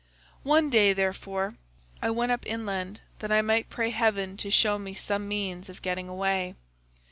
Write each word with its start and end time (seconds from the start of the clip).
One 0.41 0.71
day, 0.71 0.93
therefore, 0.93 1.57
I 2.01 2.09
went 2.09 2.31
up 2.31 2.43
inland 2.47 3.01
that 3.19 3.31
I 3.31 3.43
might 3.43 3.69
pray 3.69 3.91
heaven 3.91 4.35
to 4.37 4.49
show 4.49 4.79
me 4.79 4.95
some 4.95 5.27
means 5.27 5.69
of 5.69 5.83
getting 5.83 6.09
away. 6.09 6.55